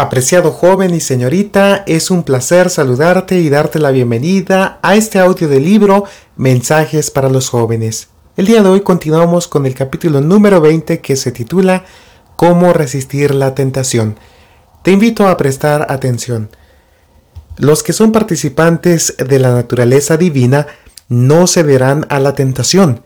Apreciado 0.00 0.52
joven 0.52 0.94
y 0.94 1.00
señorita, 1.00 1.82
es 1.88 2.12
un 2.12 2.22
placer 2.22 2.70
saludarte 2.70 3.40
y 3.40 3.48
darte 3.48 3.80
la 3.80 3.90
bienvenida 3.90 4.78
a 4.80 4.94
este 4.94 5.18
audio 5.18 5.48
del 5.48 5.64
libro 5.64 6.04
Mensajes 6.36 7.10
para 7.10 7.28
los 7.28 7.48
jóvenes. 7.48 8.06
El 8.36 8.46
día 8.46 8.62
de 8.62 8.68
hoy 8.68 8.82
continuamos 8.82 9.48
con 9.48 9.66
el 9.66 9.74
capítulo 9.74 10.20
número 10.20 10.60
20 10.60 11.00
que 11.00 11.16
se 11.16 11.32
titula 11.32 11.84
Cómo 12.36 12.72
resistir 12.72 13.34
la 13.34 13.56
tentación. 13.56 14.20
Te 14.84 14.92
invito 14.92 15.26
a 15.26 15.36
prestar 15.36 15.90
atención. 15.90 16.48
Los 17.56 17.82
que 17.82 17.92
son 17.92 18.12
participantes 18.12 19.16
de 19.16 19.40
la 19.40 19.52
naturaleza 19.52 20.16
divina 20.16 20.68
no 21.08 21.48
cederán 21.48 22.06
a 22.08 22.20
la 22.20 22.36
tentación, 22.36 23.02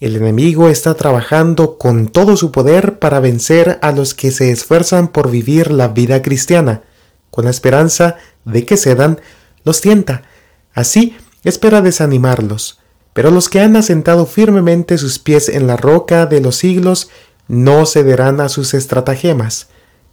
el 0.00 0.14
enemigo 0.14 0.68
está 0.68 0.94
trabajando 0.94 1.76
con 1.76 2.06
todo 2.06 2.36
su 2.36 2.52
poder 2.52 3.00
para 3.00 3.18
vencer 3.18 3.78
a 3.82 3.90
los 3.90 4.14
que 4.14 4.30
se 4.30 4.52
esfuerzan 4.52 5.08
por 5.08 5.30
vivir 5.30 5.72
la 5.72 5.88
vida 5.88 6.22
cristiana. 6.22 6.82
Con 7.30 7.46
la 7.46 7.50
esperanza 7.50 8.16
de 8.44 8.64
que 8.64 8.76
cedan, 8.76 9.20
los 9.64 9.80
tienta. 9.80 10.22
Así 10.72 11.16
espera 11.42 11.82
desanimarlos. 11.82 12.78
Pero 13.12 13.32
los 13.32 13.48
que 13.48 13.60
han 13.60 13.74
asentado 13.74 14.26
firmemente 14.26 14.98
sus 14.98 15.18
pies 15.18 15.48
en 15.48 15.66
la 15.66 15.76
roca 15.76 16.26
de 16.26 16.40
los 16.40 16.54
siglos 16.54 17.10
no 17.48 17.84
cederán 17.84 18.40
a 18.40 18.48
sus 18.48 18.74
estratagemas. 18.74 19.68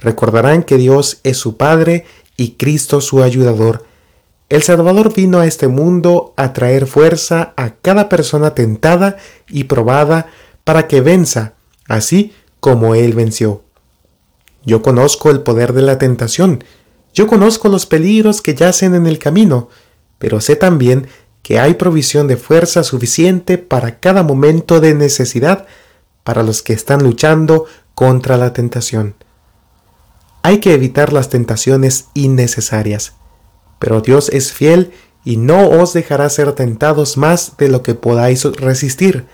Recordarán 0.00 0.64
que 0.64 0.76
Dios 0.76 1.20
es 1.22 1.36
su 1.36 1.56
Padre 1.56 2.04
y 2.36 2.52
Cristo 2.52 3.00
su 3.00 3.22
ayudador 3.22 3.84
el 4.48 4.62
Salvador 4.62 5.12
vino 5.14 5.40
a 5.40 5.46
este 5.46 5.68
mundo 5.68 6.32
a 6.36 6.52
traer 6.52 6.86
fuerza 6.86 7.52
a 7.56 7.74
cada 7.74 8.08
persona 8.08 8.54
tentada 8.54 9.16
y 9.48 9.64
probada 9.64 10.26
para 10.64 10.88
que 10.88 11.00
venza, 11.00 11.54
así 11.86 12.32
como 12.60 12.94
Él 12.94 13.12
venció. 13.12 13.62
Yo 14.64 14.82
conozco 14.82 15.30
el 15.30 15.40
poder 15.40 15.72
de 15.72 15.82
la 15.82 15.98
tentación, 15.98 16.64
yo 17.12 17.26
conozco 17.26 17.68
los 17.68 17.86
peligros 17.86 18.40
que 18.42 18.54
yacen 18.54 18.94
en 18.94 19.06
el 19.06 19.18
camino, 19.18 19.68
pero 20.18 20.40
sé 20.40 20.56
también 20.56 21.08
que 21.42 21.58
hay 21.58 21.74
provisión 21.74 22.26
de 22.26 22.36
fuerza 22.36 22.84
suficiente 22.84 23.58
para 23.58 24.00
cada 24.00 24.22
momento 24.22 24.80
de 24.80 24.94
necesidad 24.94 25.66
para 26.24 26.42
los 26.42 26.62
que 26.62 26.72
están 26.72 27.02
luchando 27.02 27.66
contra 27.94 28.36
la 28.36 28.52
tentación. 28.52 29.14
Hay 30.42 30.60
que 30.60 30.74
evitar 30.74 31.12
las 31.12 31.28
tentaciones 31.28 32.08
innecesarias. 32.14 33.17
Pero 33.78 34.00
Dios 34.00 34.28
es 34.30 34.52
fiel 34.52 34.92
y 35.24 35.36
no 35.36 35.68
os 35.68 35.92
dejará 35.92 36.28
ser 36.30 36.52
tentados 36.52 37.16
más 37.16 37.56
de 37.58 37.68
lo 37.68 37.82
que 37.82 37.94
podáis 37.94 38.44
resistir. 38.44 39.26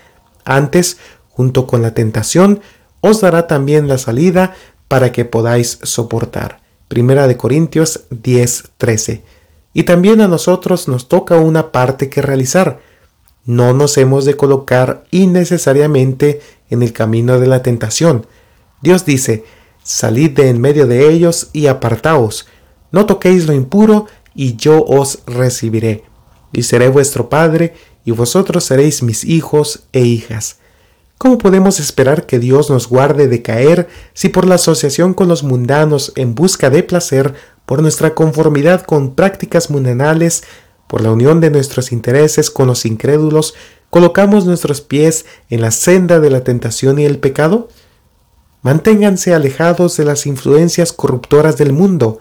Antes, 0.43 0.97
junto 1.29 1.67
con 1.67 1.81
la 1.81 1.93
tentación, 1.93 2.61
os 3.01 3.21
dará 3.21 3.47
también 3.47 3.87
la 3.87 3.97
salida 3.97 4.55
para 4.87 5.11
que 5.11 5.25
podáis 5.25 5.79
soportar. 5.83 6.61
Primera 6.87 7.27
de 7.27 7.37
Corintios 7.37 8.01
10:13. 8.09 9.23
Y 9.73 9.83
también 9.83 10.21
a 10.21 10.27
nosotros 10.27 10.87
nos 10.87 11.07
toca 11.07 11.37
una 11.37 11.71
parte 11.71 12.09
que 12.09 12.21
realizar. 12.21 12.79
No 13.43 13.73
nos 13.73 13.97
hemos 13.97 14.25
de 14.25 14.35
colocar 14.35 15.03
innecesariamente 15.11 16.41
en 16.69 16.81
el 16.81 16.93
camino 16.93 17.39
de 17.39 17.47
la 17.47 17.61
tentación. 17.61 18.25
Dios 18.81 19.05
dice, 19.05 19.43
salid 19.83 20.31
de 20.31 20.49
en 20.49 20.61
medio 20.61 20.87
de 20.87 21.09
ellos 21.09 21.49
y 21.53 21.67
apartaos. 21.67 22.47
No 22.91 23.05
toquéis 23.05 23.45
lo 23.47 23.53
impuro 23.53 24.07
y 24.35 24.57
yo 24.57 24.83
os 24.83 25.19
recibiré, 25.25 26.03
y 26.51 26.63
seré 26.63 26.89
vuestro 26.89 27.29
Padre, 27.29 27.73
y 28.03 28.11
vosotros 28.11 28.65
seréis 28.65 29.01
mis 29.01 29.23
hijos 29.23 29.85
e 29.93 30.01
hijas. 30.01 30.57
¿Cómo 31.17 31.37
podemos 31.37 31.79
esperar 31.79 32.25
que 32.25 32.39
Dios 32.39 32.69
nos 32.69 32.89
guarde 32.89 33.27
de 33.27 33.41
caer 33.41 33.87
si 34.13 34.29
por 34.29 34.45
la 34.45 34.55
asociación 34.55 35.13
con 35.13 35.29
los 35.29 35.43
mundanos 35.43 36.11
en 36.15 36.35
busca 36.35 36.69
de 36.69 36.83
placer, 36.83 37.33
por 37.65 37.81
nuestra 37.81 38.13
conformidad 38.13 38.81
con 38.81 39.15
prácticas 39.15 39.69
mundanales, 39.69 40.43
por 40.87 41.01
la 41.01 41.11
unión 41.11 41.39
de 41.39 41.49
nuestros 41.49 41.91
intereses 41.91 42.51
con 42.51 42.67
los 42.67 42.85
incrédulos, 42.85 43.55
colocamos 43.89 44.45
nuestros 44.45 44.81
pies 44.81 45.25
en 45.49 45.61
la 45.61 45.71
senda 45.71 46.19
de 46.19 46.29
la 46.29 46.43
tentación 46.43 46.99
y 46.99 47.05
el 47.05 47.17
pecado? 47.17 47.69
Manténganse 48.61 49.33
alejados 49.33 49.95
de 49.95 50.05
las 50.05 50.25
influencias 50.25 50.91
corruptoras 50.91 51.57
del 51.57 51.71
mundo, 51.71 52.19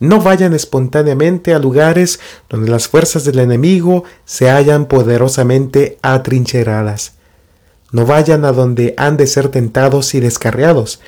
no 0.00 0.20
vayan 0.20 0.54
espontáneamente 0.54 1.54
a 1.54 1.58
lugares 1.58 2.20
donde 2.48 2.70
las 2.70 2.88
fuerzas 2.88 3.24
del 3.24 3.38
enemigo 3.38 4.04
se 4.24 4.50
hallan 4.50 4.86
poderosamente 4.86 5.98
atrincheradas. 6.02 7.14
No 7.92 8.04
vayan 8.04 8.44
a 8.44 8.52
donde 8.52 8.94
han 8.96 9.16
de 9.16 9.26
ser 9.26 9.48
tentados 9.48 10.14
y 10.14 10.20
descarriados. 10.20 11.00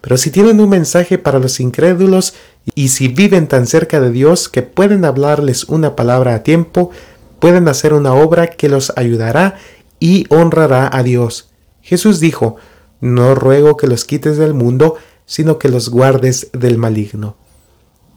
Pero 0.00 0.16
si 0.16 0.30
tienen 0.32 0.60
un 0.60 0.68
mensaje 0.68 1.18
para 1.18 1.38
los 1.38 1.60
incrédulos 1.60 2.34
y 2.74 2.88
si 2.88 3.06
viven 3.06 3.46
tan 3.46 3.66
cerca 3.66 4.00
de 4.00 4.10
Dios 4.10 4.48
que 4.48 4.62
pueden 4.62 5.04
hablarles 5.04 5.64
una 5.64 5.94
palabra 5.94 6.34
a 6.34 6.42
tiempo, 6.42 6.90
pueden 7.38 7.68
hacer 7.68 7.94
una 7.94 8.12
obra 8.12 8.48
que 8.48 8.68
los 8.68 8.92
ayudará 8.96 9.56
y 10.00 10.26
honrará 10.30 10.90
a 10.92 11.04
Dios. 11.04 11.50
Jesús 11.80 12.18
dijo, 12.18 12.56
No 13.00 13.36
ruego 13.36 13.76
que 13.76 13.86
los 13.86 14.04
quites 14.04 14.36
del 14.36 14.54
mundo, 14.54 14.96
sino 15.26 15.60
que 15.60 15.68
los 15.68 15.90
guardes 15.90 16.48
del 16.52 16.76
maligno 16.76 17.36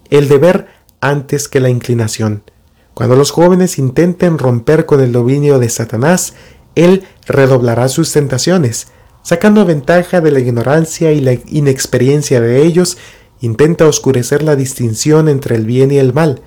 el 0.09 0.27
deber 0.27 0.67
antes 1.01 1.47
que 1.47 1.59
la 1.59 1.69
inclinación. 1.69 2.43
Cuando 2.93 3.15
los 3.15 3.31
jóvenes 3.31 3.77
intenten 3.77 4.37
romper 4.37 4.85
con 4.85 5.01
el 5.01 5.11
dominio 5.11 5.59
de 5.59 5.69
Satanás, 5.69 6.33
él 6.75 7.03
redoblará 7.25 7.87
sus 7.89 8.11
tentaciones, 8.11 8.87
sacando 9.21 9.65
ventaja 9.65 10.21
de 10.21 10.31
la 10.31 10.39
ignorancia 10.39 11.11
y 11.11 11.19
la 11.19 11.33
inexperiencia 11.33 12.39
de 12.39 12.63
ellos, 12.63 12.97
intenta 13.41 13.85
oscurecer 13.85 14.43
la 14.43 14.55
distinción 14.55 15.27
entre 15.27 15.55
el 15.55 15.65
bien 15.65 15.91
y 15.91 15.97
el 15.97 16.13
mal, 16.13 16.41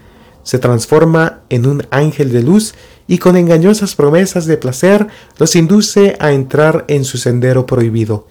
se 0.49 0.59
transforma 0.59 1.41
en 1.51 1.67
un 1.67 1.87
ángel 1.91 2.33
de 2.33 2.43
luz 2.43 2.75
y 3.07 3.19
con 3.19 3.37
engañosas 3.37 3.95
promesas 3.95 4.47
de 4.47 4.57
placer 4.57 5.07
los 5.37 5.55
induce 5.55 6.17
a 6.21 6.33
entrar 6.33 6.87
en 6.89 7.05
su 7.05 7.19
sendero 7.19 7.67
prohibido. 7.67 8.27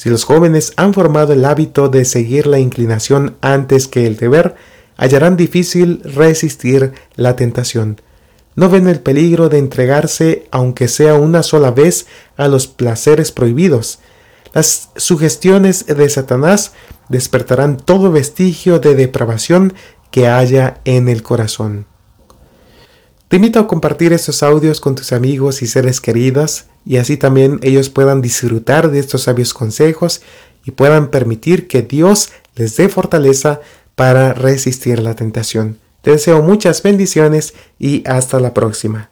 Si 0.00 0.08
los 0.08 0.24
jóvenes 0.24 0.72
han 0.76 0.94
formado 0.94 1.34
el 1.34 1.44
hábito 1.44 1.90
de 1.90 2.06
seguir 2.06 2.46
la 2.46 2.58
inclinación 2.58 3.36
antes 3.42 3.86
que 3.86 4.06
el 4.06 4.16
deber, 4.16 4.54
hallarán 4.96 5.36
difícil 5.36 6.00
resistir 6.02 6.94
la 7.16 7.36
tentación. 7.36 8.00
No 8.54 8.70
ven 8.70 8.88
el 8.88 9.00
peligro 9.00 9.50
de 9.50 9.58
entregarse, 9.58 10.46
aunque 10.52 10.88
sea 10.88 11.16
una 11.16 11.42
sola 11.42 11.70
vez, 11.70 12.06
a 12.38 12.48
los 12.48 12.66
placeres 12.66 13.30
prohibidos. 13.30 13.98
Las 14.54 14.88
sugestiones 14.96 15.84
de 15.84 16.08
Satanás 16.08 16.72
despertarán 17.10 17.76
todo 17.76 18.10
vestigio 18.10 18.78
de 18.78 18.94
depravación 18.94 19.74
que 20.10 20.28
haya 20.28 20.80
en 20.86 21.10
el 21.10 21.22
corazón. 21.22 21.84
Te 23.28 23.36
invito 23.36 23.60
a 23.60 23.66
compartir 23.66 24.14
estos 24.14 24.42
audios 24.42 24.80
con 24.80 24.94
tus 24.94 25.12
amigos 25.12 25.60
y 25.60 25.66
seres 25.66 26.00
queridos 26.00 26.69
y 26.84 26.96
así 26.96 27.16
también 27.16 27.60
ellos 27.62 27.90
puedan 27.90 28.22
disfrutar 28.22 28.90
de 28.90 28.98
estos 28.98 29.22
sabios 29.22 29.54
consejos 29.54 30.22
y 30.64 30.72
puedan 30.72 31.08
permitir 31.08 31.68
que 31.68 31.82
Dios 31.82 32.30
les 32.56 32.76
dé 32.76 32.88
fortaleza 32.88 33.60
para 33.94 34.32
resistir 34.32 35.00
la 35.00 35.14
tentación. 35.14 35.78
Te 36.02 36.12
deseo 36.12 36.42
muchas 36.42 36.82
bendiciones 36.82 37.54
y 37.78 38.02
hasta 38.08 38.40
la 38.40 38.54
próxima. 38.54 39.09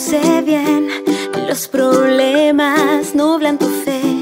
Sé 0.00 0.42
bien, 0.44 0.88
los 1.48 1.68
problemas 1.68 3.14
nublan 3.14 3.58
tu 3.58 3.66
fe 3.84 4.20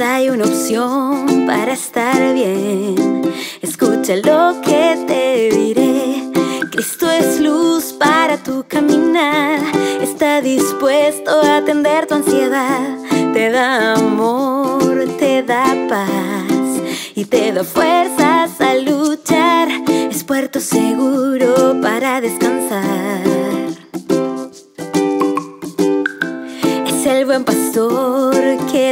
hay 0.00 0.30
una 0.30 0.44
opción 0.44 1.46
para 1.46 1.74
estar 1.74 2.32
bien. 2.32 3.22
Escucha 3.60 4.16
lo 4.16 4.60
que 4.62 4.96
te 5.06 5.54
diré. 5.54 6.30
Cristo 6.70 7.10
es 7.10 7.38
luz 7.40 7.92
para 7.92 8.42
tu 8.42 8.64
caminar. 8.66 9.60
Está 10.00 10.40
dispuesto 10.40 11.30
a 11.42 11.58
atender 11.58 12.06
tu 12.06 12.14
ansiedad. 12.14 12.96
Te 13.34 13.50
da 13.50 13.94
amor, 13.94 15.06
te 15.18 15.42
da 15.42 15.64
paz 15.88 16.80
y 17.14 17.26
te 17.26 17.52
da 17.52 17.62
fuerzas 17.62 18.58
a 18.60 18.74
luchar. 18.76 19.68
Es 20.10 20.24
puerto 20.24 20.60
seguro 20.60 21.78
para 21.82 22.20
descansar. 22.22 23.33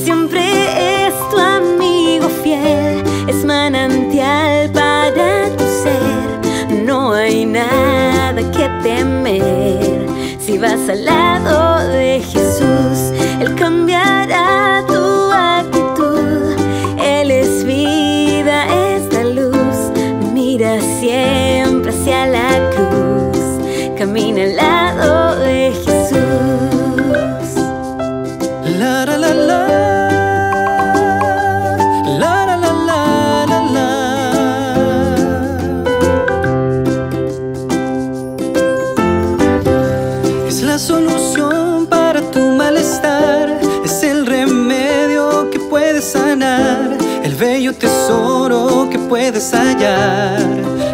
siempre 0.05 1.07
es 1.07 1.15
tu 1.31 1.39
amigo 1.39 2.29
fiel, 2.43 3.03
es 3.29 3.45
manantial 3.45 4.71
para 4.73 5.49
tu 5.57 5.65
ser. 5.65 6.83
No 6.85 7.13
hay 7.13 7.45
nada 7.45 8.43
que 8.51 8.69
temer 8.83 10.07
si 10.41 10.59
vas 10.59 10.89
al 10.89 11.05
lado 11.05 11.87
de 11.89 12.21
Jesús, 12.21 13.13
Él 13.41 13.55
cambiará 13.55 14.52
Es 40.49 40.62
la 40.62 40.79
solución 40.79 41.87
para 41.87 42.20
tu 42.32 42.40
malestar. 42.40 43.61
Es 43.84 44.02
el 44.02 44.26
remedio 44.26 45.49
que 45.52 45.61
puedes 45.61 46.05
sanar. 46.05 46.99
El 47.23 47.37
bello 47.37 47.73
tesoro 47.75 48.88
que 48.90 48.99
puedes 48.99 49.52
hallar. 49.55 50.40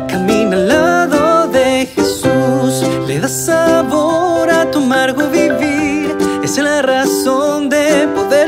Camina 0.08 0.56
al 0.56 0.68
lado 0.68 1.48
de 1.48 1.86
Jesús. 1.86 2.84
Le 3.06 3.18
da 3.18 3.28
sabor 3.28 4.50
a 4.50 4.70
tu 4.70 4.78
amargo 4.78 5.30
vivir. 5.30 6.14
Es 6.44 6.58
la 6.58 6.82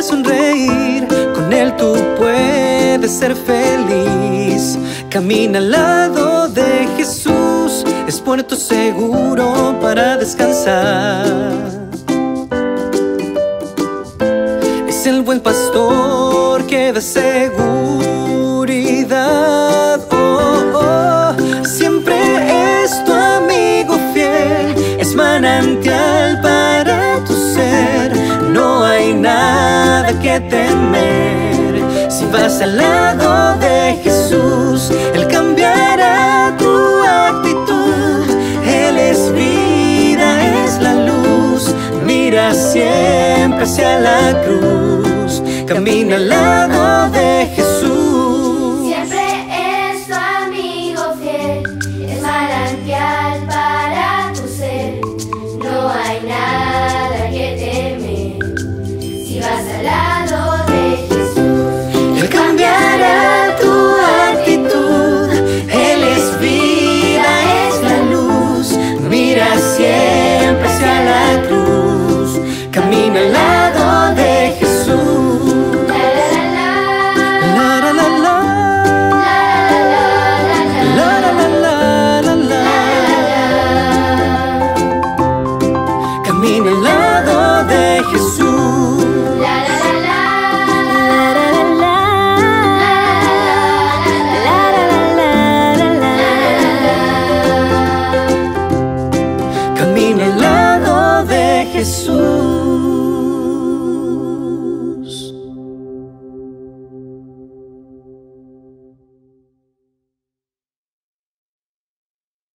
sonreír. 0.02 1.06
Con 1.34 1.52
él 1.52 1.74
tú 1.76 1.96
puedes 2.18 3.10
ser 3.10 3.34
feliz. 3.34 4.78
Camina 5.08 5.58
al 5.58 5.70
lado 5.70 6.48
de 6.48 6.88
Jesús. 6.96 7.84
Es 8.06 8.20
puerto 8.20 8.56
seguro 8.56 9.76
para 9.80 10.16
descansar. 10.16 11.26
Es 14.88 15.06
el 15.06 15.22
buen 15.22 15.40
pastor 15.40 16.66
que 16.66 16.92
da 16.92 17.00
seguridad. 17.00 17.70
Temer. 30.48 32.10
Si 32.10 32.24
vas 32.26 32.60
al 32.60 32.76
lado 32.76 33.58
de 33.58 33.98
Jesús, 34.02 34.90
Él 35.14 35.26
cambiará 35.28 36.54
tu 36.58 36.74
actitud. 37.02 38.24
Él 38.64 38.96
es 38.98 39.32
vida, 39.34 40.28
es 40.64 40.80
la 40.80 40.94
luz. 40.94 41.74
Mira 42.04 42.54
siempre 42.54 43.64
hacia 43.64 44.00
la 44.00 44.40
cruz. 44.44 45.42
Camina 45.66 46.16
al 46.16 46.28
lado 46.28 47.10
de 47.10 47.19